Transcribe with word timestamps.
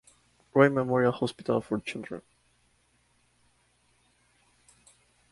Roy 0.55 0.67
Memorial 0.67 1.11
Hospital 1.11 1.61
for 1.61 1.79
Children. 1.79 2.23